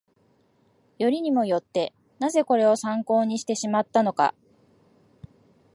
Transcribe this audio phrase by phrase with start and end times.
[0.97, 4.33] よりにもよって、なぜこれを参考にしてしまったのか